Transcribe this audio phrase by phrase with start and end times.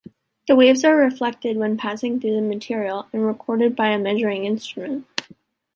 [0.47, 5.05] The waves are reflected when passing through the material and recorded by a measuring instrument.